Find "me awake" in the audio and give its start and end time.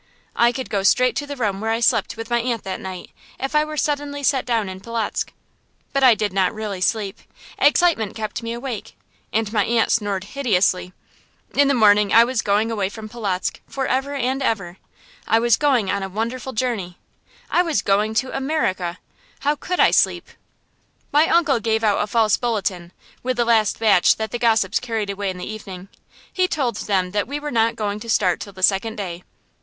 8.41-8.97